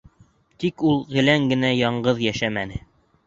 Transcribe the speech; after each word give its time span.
Тик 0.63 0.83
ул 0.91 0.97
гелән 1.17 1.45
генә 1.53 1.71
яңғыҙ 1.81 2.25
йәшәмәне. 2.29 2.81